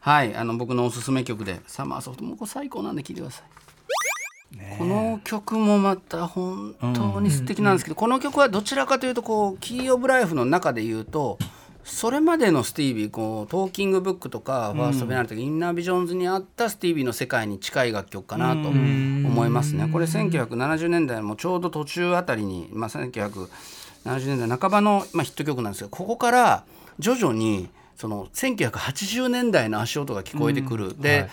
[0.00, 3.44] はいあの僕のおすすめ曲で「サマーソフト」もうこれ最高なんで聴いてください。
[4.78, 11.38] この曲もまた本当に素敵なんですけど、この曲はどちらかというとこう「キー・オブ・ライフ」の中で言うと
[11.88, 19.88] それまでのスティービーこうトーキングブックとかファースト・ベナルとか、インナー・ビジョンズにあったスティービーの世界に近い楽曲かなと思いますね。
[19.90, 23.48] これ1970年代もちょうど途中あたりに、まあ、1970
[24.04, 26.64] 年代半ばの、まあ、ヒット曲なんですけどここから
[26.98, 30.94] 徐々にその1980年代の足音が聞こえてくる。
[31.00, 31.28] で、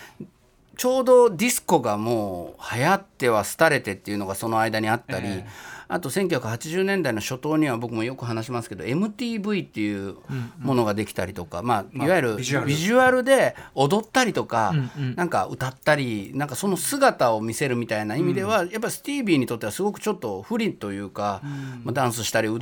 [0.78, 5.44] ちょうどディスコがもう流行っては廃れてっていうのがその間にあったり、
[5.88, 10.16] あと1980年代の初頭には僕もよく話しますけど MTV っていう
[10.60, 14.74] ものができたりとか、まあ、いわゆるビビジュアルで踊ったりとか、
[15.16, 21.42] なんか歌ったりなんかその姿を見せるみたいな意味では、やっぱスティービーにとってはすごくちょっと不利というか、
[21.84, 22.58] まあ、ダンスしたり踊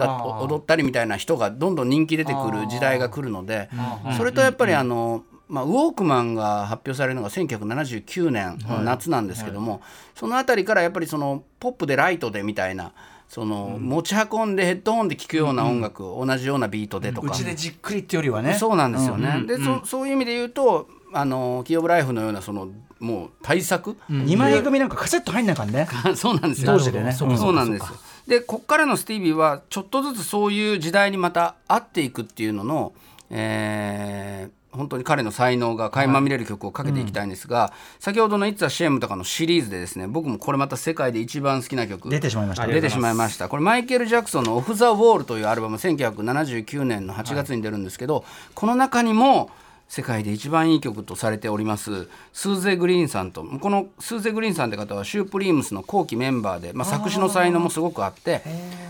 [0.55, 3.69] ったりみたいな人がどんどん人気出てくる時代が来るので
[4.17, 9.81] それとやっぱりあの、まあ、ウォークマンが発表されるのが1979年の夏なんですけども、
[10.15, 12.93] その辺りからやっぱりそのポップでライトでみたいな
[13.33, 17.31] その持ち運んでヘッドホンで聴くような音楽、同じようなビートでとか。
[17.31, 18.53] うちでじっくりってよりはね。
[18.53, 19.43] そうなんですよね。
[19.47, 22.69] で、そそういう意味で言うとあのキー・オブ・ライフのようなその
[22.99, 25.87] もう対策、2枚組なんかカセット入んないからね。
[26.15, 26.73] そうなんですよ。
[26.73, 27.11] 当時でね。
[27.11, 27.87] そうなんですよ。
[28.27, 32.93] でこっからのスティービーはちょっとずつそういう時代にまた合っていくっていうのの、
[33.31, 40.07] えー本当に彼の才能が垣間見れる曲をかけていきたいんですが、先ほどの「It's a Shame」とかのシリーズでですね。
[40.07, 42.67] 僕もこれまた世界で一番好きな曲出てしまいました。
[42.67, 43.49] 出てしまいました。
[43.49, 49.49] これマイケル・ジャクソンの「オフ・ザ・ウォール」というアルバム1979年の8月に出るんですけど、この中にも
[49.87, 58.41] 世界で一番いい曲とされておりますスーゼ・グリーンさんとこのスーゼ・グリーンさんって方はシュープリームスの後期メンバーで、まあ、作詞の才能もすごくあって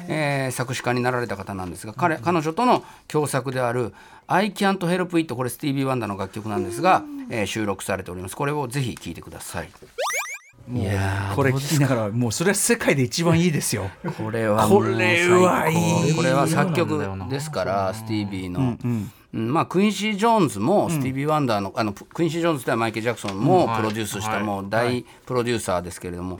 [0.08, 3.94] えー作詞家になられた方なんですが彼彼女との共作である
[4.28, 8.36] 「I Can't Help It」これスティービー・ワンダーの楽曲なんですが、えー収録されております。
[8.36, 9.70] これをぜひ聴いてください。
[10.72, 13.90] いやーこれ聞きながらもうそれは世界で一番いいですよ。
[14.18, 14.94] これはこれ
[15.30, 16.16] はいい。
[16.16, 26.40] これは作曲ですからスティービーの、うんまあ、クインシー・ジョーンズもスティービー・ワンダーの,、あのクインシー・ジョーンズではマイケル・ジャクソンもプロデュースしたもう大プロデューサーですけれども、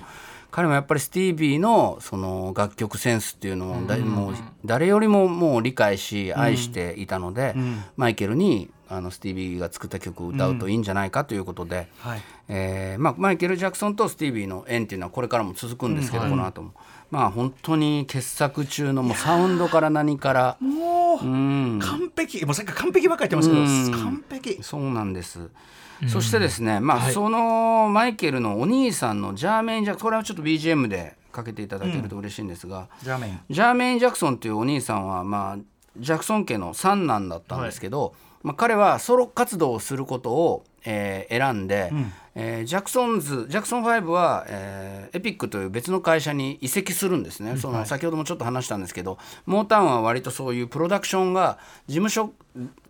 [0.52, 7.56] 彼もやっぱりスティービーのその楽曲センスっていうのをだいもう誰よりももう理解し愛していたので、
[7.98, 12.22] マイケルにあのスティービーが作った曲を歌うといいんじゃないかということで、はい。
[12.50, 16.74] えーまあ、マイケル・ジャクソンとスティービーの縁っていうのはこれからも続くんですけど、この後も。
[17.12, 20.58] まあ本当に傑作中のもうサウンドから何から。
[20.60, 21.80] もううん。
[21.82, 22.46] 完璧。
[22.46, 24.64] もうさっき完璧ばっかり言ってますけど完璧。
[24.64, 25.50] そうなんです。
[26.08, 33.40] そしてですね、まあ、そのマイケルのお兄さんのジャーメイン・ジャクソンこれはちょっと BGM でかけていただけると嬉しいんですが、ジャーメイン。
[33.50, 35.58] ジャーメイン・ジャクソンというお兄さんは、まあ、
[35.98, 41.92] ジャクソン家の三男だったんですけど、まあ、彼はソロ活動をすることを、えー選んで、
[42.36, 52.34] えージャクソンズジャクソン5は、えーエピックという別の会社に移籍するんですね、その先ほどもちょっと話したんですけどモータウンは割とそういうプロダクションが事務所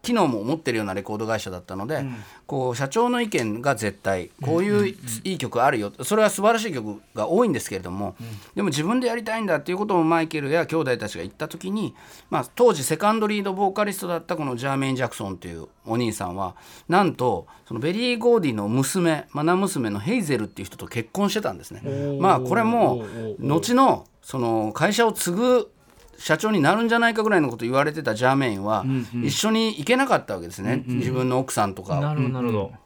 [0.01, 2.03] 機能も持ってるようなレコード会社だったので、
[2.45, 5.93] こう社長の意見が絶対こういういい曲あるよ。
[6.03, 8.15] それは素晴らしい曲が多いんですけれども、
[8.55, 11.95] でも自分でやりたいんだっていうことをマイケルや兄弟たちが言った時に、
[12.29, 16.55] まあ、当時セカンドリードボーカリストだったこのジャーメイン・ジャクソンというお兄さんは
[16.89, 21.81] なんとそのベリー・ゴーディの娘マナ娘のヘイゼルっていう人と結婚してたんですね。
[22.19, 23.03] まあこれも
[23.39, 25.69] 後のその会社を継ぐ
[26.17, 28.85] 社長になるんじゃないかぐらいのこと言われてたジャーメインは
[29.23, 32.15] 一緒に行けなかったわけですね、自分の奥さんとか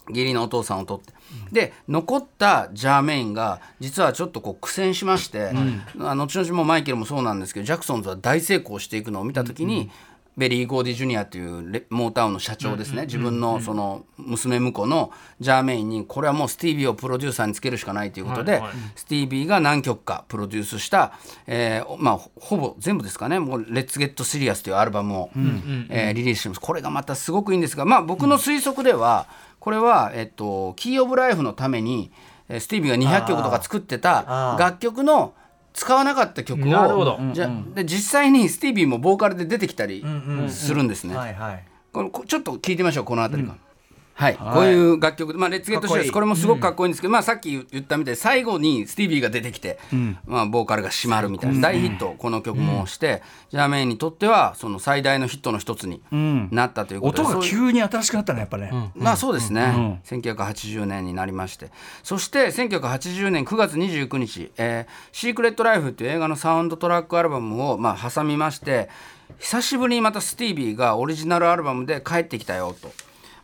[0.08, 1.14] 義理のお父さんを取って。
[1.52, 5.52] で残ったジャーメインが実はちょっとこう苦戦しまして、
[6.00, 9.92] あ後々もマイケルもそうなんですけどジャクソンズは大成功していくのを見た時に、
[10.38, 18.72] ベリー・ゴーディ・ジュニアというレモータウンの社長ですね、自分のその娘婿のジャーメインにこれはもうスティービーをプロデューサーにつけるしかないということで、はいはい。
[18.96, 21.14] スティービーが何曲かプロデュースした、
[21.48, 25.30] えーまあ、ほほぼ全部ですかねもう「レッツ・ゲット・シリアス」というアルバムを、
[25.90, 26.62] えーリリースしてます。
[26.62, 29.28] これがまたすごくいいんですが、まあ、僕の推測では
[29.60, 32.12] これは、えっと、キー・オブ・ライフのために
[32.48, 35.34] えースティービーが200曲とか作ってた楽曲の
[35.78, 37.20] 使わなかった曲をなるほど。
[37.34, 40.04] じゃで実際にスティービーもボーカルで出てきたり
[40.50, 41.16] するんですね。
[41.16, 41.64] はいはい。
[41.94, 43.67] これこちょっと聞いてみましょうこの辺りから。
[44.18, 49.78] はい、こういう楽曲で、まあ、レッツゲットシリアスこれもすごくかっこいいんですけど、まあ、さっき言ったみたいに最後にスティービーが出てきて、
[50.26, 56.02] まあ、ボーカルが締まるみたいな大ヒットこの曲もして、ジャーメインにとってはその最大のヒットの一つに
[56.52, 61.70] なったということで、音が急に新しくなったねやっぱね、まあそうですね、1980年になりまして。
[62.02, 68.90] そして1980年9月29日「えーシークレット・ライフ」っていう映画のサウンドトラックアルバムをまあ挟みまして
[69.40, 72.92] 久しぶりにまたスティービーがオリジナルアルバムで帰ってきたよと。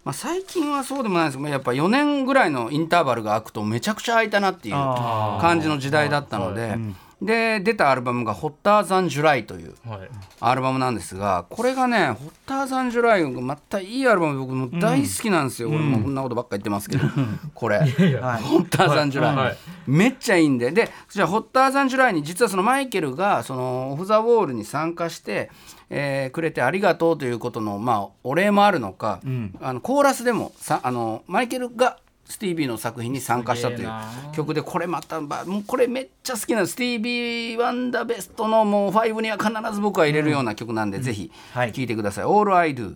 [0.03, 6.77] まあ、最近はそうでもないですけどやっぱ4年ぐらいのインターバルが空くとめちゃくちゃ空いたなっていう感じの時代だったので、
[7.23, 9.99] で出たアルバムが「ホッターザン・ジュライ」というはい。
[10.41, 17.05] アルバムなんですがこれがね「ホッターザン・ジュライ」がまたいいアルバムで僕も大好きなんですよ、俺もこんなことばっか言ってますけど、
[17.55, 19.57] これ「ホッターザン・ジュライ」はい。
[19.87, 20.71] めっちゃいいんで。
[20.71, 25.49] でじゃあホッターザン・ジュライに実はそのマイケルがそのオフ・ザ・ウォールに参加して、
[25.93, 29.19] えーくれてありがとうということの、まあ、お礼もあるのか、
[29.61, 33.89] あのコーラスでもさあのマイケルがスティービーの作品に参加したという
[34.33, 41.73] 曲でこれまたばもうこれめっちゃ好きなスティービー・ワンダーベストのもう5には必ず僕は入れるような曲なんで、ぜひはい。
[41.73, 42.95] 聴いてください「All I Do」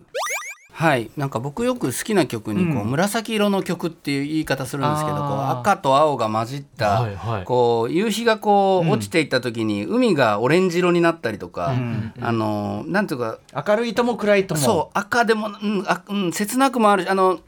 [0.78, 5.58] はい、なんか僕よく好きな曲にこう紫色の曲っていう言い方するんですけど、こうあー。
[5.58, 7.44] 赤と青が混じった、はいはい。
[7.44, 11.74] こう夕日がこう落ちていった時に海がオレンジ色になったりとか、
[12.20, 14.60] あのなんていうか明るいとも暗いとも。
[14.60, 17.40] そう赤でも、うんあうん、切なくもあるしあの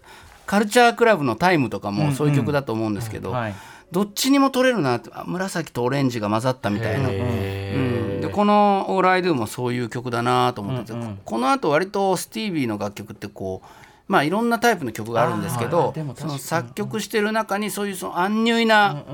[0.46, 3.54] カルチャークラブの「タイム」とかもそういう曲だと思うんですけど、はい
[3.92, 7.08] どっちにも取れるなってあ紫とオレンジが混ざったみたいな。
[7.10, 19.04] へうんでこの「All I Do」もそういう曲だなと思ってて、このあと割とスティービーの楽曲ってこうまあいろんなタイプの曲があるんですけどその作曲してる中にそういうそのアンニュイな、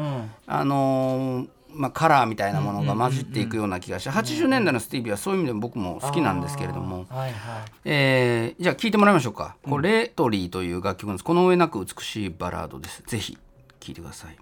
[0.46, 7.06] あのーまあ、カラーみたいなものが混じっていくような気がして80年代のスティービーはそういう意味でも僕も好きなんですけれども。
[7.10, 7.32] はいはい
[7.84, 9.56] えーじゃあ聴いてもらいましょうか。
[9.68, 11.24] これ、レトリーという楽曲なんです。
[11.24, 13.02] この上なく美しいバラードです。
[13.06, 13.36] ぜひ
[13.80, 14.36] 聴いてください。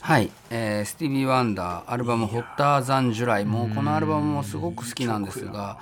[0.00, 1.90] はい、えースティービー・ワンダー。
[1.90, 5.78] アルバム「ホッター・ザン・ジュライ」もうこのアルバムもすごく好きなんですが、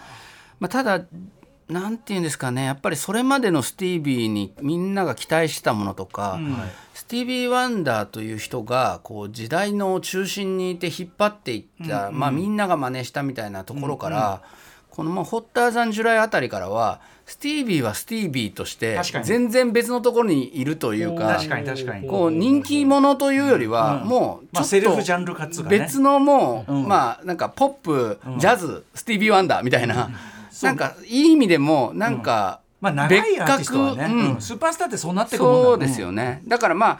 [0.59, 1.05] まあ、ただ
[1.69, 2.65] なんていうんですかね。
[2.65, 6.39] やっぱりそれまでのスティービーにみんなが期待したものとか、
[6.95, 14.43] スティービー・ワンダーという人がこう時代の中心にいて引っ張っていった、まあ、みんなが真似したみたいなところから、
[14.91, 22.09] このまあ Hotter Than July あたりからはスティービーはスティービーとして全然別のところにいるというか確かに確かに。
[22.09, 25.79] こう人気者というよりはもうまあちょっとセルフジャンル化っつうかね。
[25.81, 30.11] 別のもうまあなんかポップジャズスティービー・ワンダーみたいな。
[30.63, 36.43] なんかいい意味でもなんかまあ長いアーティスーパースターってそうなってくるもんだそうですよね。
[36.47, 36.99] だからまあ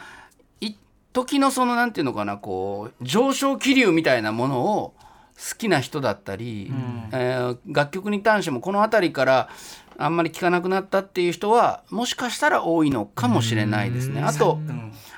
[0.59, 0.75] 一
[1.13, 4.93] 時のそのなんていうのかなこう上昇気流みたいなものを
[5.37, 6.71] 好きな人だったり、
[7.13, 9.49] えー楽曲に関してもこの辺りから
[9.97, 14.21] あんまり聴かなくなったっていう人はもしかしたら多いのかもしれないですね。
[14.21, 14.59] あと、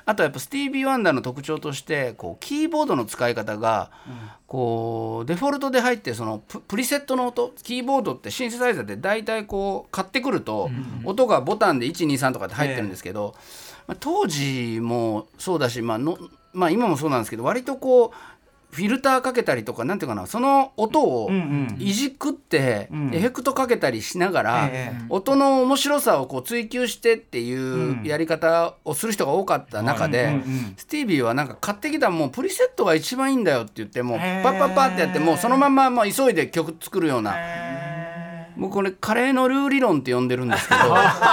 [0.06, 3.90] あとやっぱスティービー・ワンダーの特徴としてこうキーボードの使い方が
[4.46, 10.70] こうデフォルトで入ってそのププリセットの音キーボードってシンセサイザーで大体こう買ってくると
[11.04, 13.34] 音がボタンで123とかって入ってるんですけど、
[13.86, 16.18] まあ当時もそうだし、まあの
[16.52, 18.10] まあ、今もそうなんですけど割とこう
[18.70, 21.30] フィルターかけたりとかなんていうかなその音を
[21.78, 23.10] いじくってん。
[23.12, 25.04] エフェクトかけたりしながら、ええ。
[25.08, 30.40] 音の面白さをこう追求してっていんうやり方をする人が多かった中で、
[30.76, 37.34] スティービーはなんか買ってきたもうプリセットが一番いいんだよって言ってもうパッパッパってやってもうそのまんまもう急いで曲作るような。
[38.56, 40.80] 僕これカレーのルー理論って呼んでるんですけど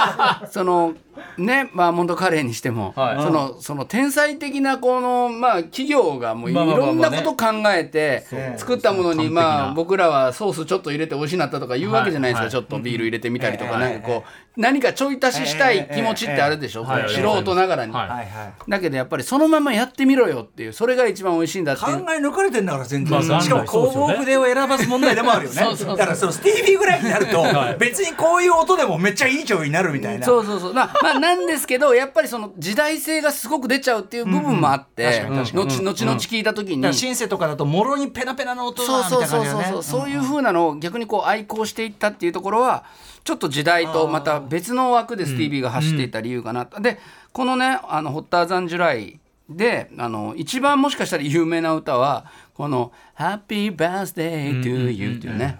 [0.50, 0.94] その
[1.36, 3.22] ねまあモンドカレーにしても、はい。
[3.22, 8.26] そのその天才的なこのまあ企業がもういろんなこと考えて
[8.56, 12.50] 作ったものにまあ僕らはソースちょっと入れて美味しくなったとか言うわけじゃないですか、はい。
[12.50, 17.02] ちょっとビール入れてみたりとか、うんなんかこう何かちょい足ししたい気持ちってあるでしょ、はい。
[17.02, 18.08] はい素人ながらに、はい。
[18.08, 18.26] はいはい。
[18.70, 22.04] だけどやっぱりそのままやってみろよっていうそれが一番美味しいんだっていう。
[22.04, 25.56] 考え抜かれてんだから全然、まあしかも工房筆を選ばず問題でもあるよね。
[25.56, 25.96] そうそうそう。
[25.96, 27.76] だからそのスティービーぐらいになると、はい。
[27.78, 30.26] 別にこういう音でもめっちゃいい曲になるみたいな。
[30.26, 30.74] そうそうそう。
[30.74, 39.42] まあまあなんですけどやっぱりその時代性がすごく出ちゃうっていう部分もあって、後々聞いた時に、シンセとかだともろにペラペラの音そうだみたそそう。
[39.42, 39.64] そういうな感じだね。
[39.72, 42.84] そうそういう風なのを逆にこう愛好していったっていうところは
[43.24, 46.98] ちょっと時代とまた別の枠でスティービーが走っていた理由かなと、で
[47.32, 55.58] このね「あのホッターザンジュライ」であの一番もしかしたら有名な歌はこの「Happy Birthday to You」っていうね、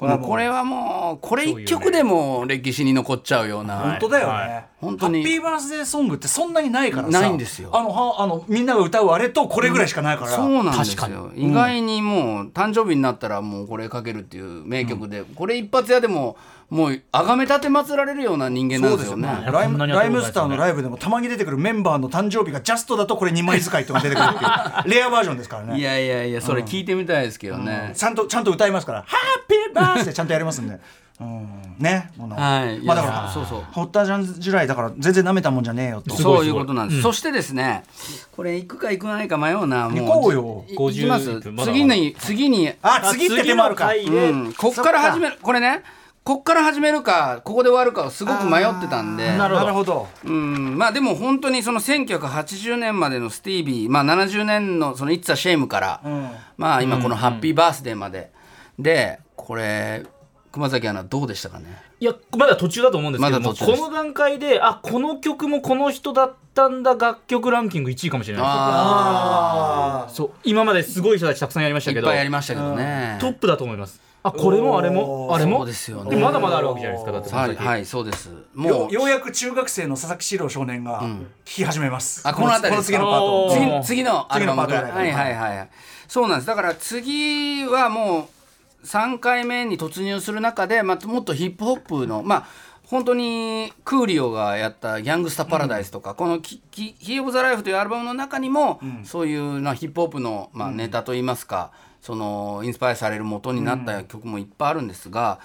[0.00, 4.64] このこれはもうこれ一曲でも歴史に残っちゃうような、本当だよね、はい。
[4.80, 5.22] 本当に。
[5.22, 7.12] ハッピーバースデーソングってそんなにないから。
[7.12, 7.68] さないんですよ。
[7.70, 11.30] あのはあのみんなが歌うあれとこれぐらいしかないから、そうなんですよ。
[11.36, 16.38] 意外にもう誕生日になったらもうこれかけるっていう名曲で、これ一発屋でも
[16.70, 19.28] もう崇め立て祀られるような人間なんですよね。
[19.28, 24.44] やライムライムスターのライブでもたまに出てくるメンバーの誕生日がジャストだとこれ2枚使いとか出てくるって
[24.88, 25.78] いうレアバージョンですからね。
[25.78, 27.92] いやいやいやそれ聞いてみたいですけどね。
[27.96, 30.78] ちゃんとちゃんと歌いますから「ハッピーバースデー」ちゃんとやりますんで、
[31.20, 32.10] うん、ね。
[32.18, 32.80] このはい。
[32.80, 33.62] まあだからそうそう。
[33.72, 36.14] ホッタージャンジュライだから全然舐めたもんじゃねえよと。
[36.16, 37.84] そういうことなんです、そしてですね
[38.32, 39.88] これ行くか行くないか迷うな。
[39.88, 40.64] もう行こうよ。
[40.68, 41.30] い行きます。
[41.30, 42.72] 50まだ次に次に。
[42.82, 43.92] あ次って手もあるか。
[43.92, 45.38] うん、こっから始める。
[45.42, 45.82] これね
[46.22, 49.36] こっから始めるかここで終わるかをすごく迷ってたんで。
[49.36, 50.06] なるほど。
[50.24, 50.76] うん。
[50.78, 56.30] まあでも本当にその1980年までのスティービー、まあ、70年のその「It's a Shame」から、ん。
[56.56, 58.30] まあ今この「ハッピーバースデー」まで、
[58.78, 60.04] でこれ
[60.52, 61.66] 熊崎アナどうでしたかね？
[62.00, 63.80] いやまだ途中だと思うんですけども、まだ途中です。
[63.82, 68.52] この段階であこの曲もこの人だったんだ楽曲ランキング1位かもしれないです。
[68.52, 73.16] ああそう今まですごい人たちたくさんやりましたけどいっぱいやりましたけどね。
[73.20, 74.00] トップだと思います。
[74.22, 74.78] あこれも？
[74.78, 75.30] あれも？
[75.32, 75.58] あれも？
[75.58, 76.10] そうですよね。
[76.10, 78.30] でまだまだあるわけじゃないですかだってはい、そうです。
[78.54, 84.62] もうようやく中学生の佐々木史郎少年が弾き始めます、あこの辺りこの次のパーおトー次次のアルバム。
[84.66, 85.70] 次のパートはいいはいはい。
[86.08, 86.46] そうなんです。
[86.48, 88.39] だから次はもう
[88.84, 92.46] 3回目に突入する中で、まあ、もっとヒップホップのまあ
[92.90, 101.70] 本当にクーリオがやった「ギャングスタ・パラダイス」とか、このキ「キヒー・オブ・ザ・ライフ」というアルバムの中にも、そういうなヒップホップの、まあ、ネタといいますか、
[102.02, 105.38] そのインスパイアされる元になった曲もいっぱいあるんですが、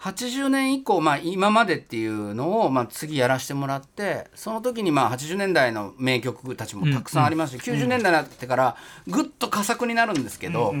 [0.00, 8.76] 80年以降、まあ、今までっていうのを、まあ、次やらせてもらってその時にまあ80年代の名曲たちもたくさんありまして、90年代になってから
[9.06, 10.74] ぐっと佳作になるんですけど、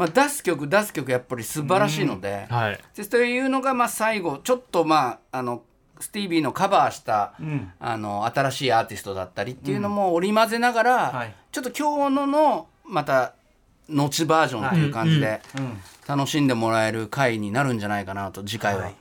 [0.00, 2.80] まあ、出す曲出す曲やっぱり素晴らしいので,、はい。
[2.96, 5.62] でというのがまあ最後ちょっとまああの
[5.98, 7.34] スティービーのカバーした、
[7.78, 11.34] あの新しいアーティストだったりっていうのも織り交ぜながら、はい。
[11.52, 13.34] ちょっと今日ののまた
[13.90, 15.42] 後バージョンっていう感じで
[16.08, 18.84] 楽しんでもらえる回になるんじゃないかなと次回は。
[18.84, 18.94] はい。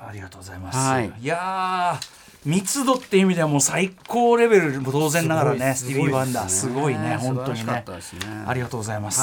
[0.00, 1.12] ありがとうございます、はい。
[1.20, 2.06] い、やー
[2.44, 6.48] 密度っていう意味ではもう最高レベルも当然ながらねスティービー・ワンダー。
[6.48, 8.20] すごいね本当にねったですね。
[8.44, 9.22] ありがとうございます.